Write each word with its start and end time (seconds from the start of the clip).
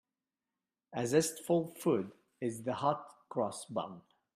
A 0.93 1.05
zestful 1.05 1.67
food 1.75 2.11
is 2.41 2.63
the 2.63 2.73
hot-cross 2.73 3.65
bun. 3.65 4.01